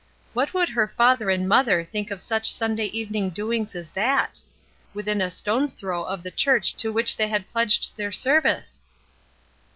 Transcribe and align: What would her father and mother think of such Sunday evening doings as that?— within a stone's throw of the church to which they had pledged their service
What 0.33 0.55
would 0.55 0.69
her 0.69 0.87
father 0.87 1.29
and 1.29 1.47
mother 1.47 1.83
think 1.83 2.09
of 2.09 2.21
such 2.21 2.51
Sunday 2.51 2.85
evening 2.85 3.29
doings 3.29 3.75
as 3.75 3.91
that?— 3.91 4.41
within 4.95 5.21
a 5.21 5.29
stone's 5.29 5.73
throw 5.73 6.03
of 6.03 6.23
the 6.23 6.31
church 6.31 6.73
to 6.77 6.91
which 6.91 7.15
they 7.15 7.27
had 7.27 7.47
pledged 7.47 7.95
their 7.95 8.11
service 8.11 8.81